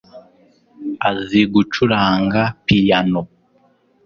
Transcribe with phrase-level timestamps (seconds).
[1.09, 3.21] azi gucuranga piyano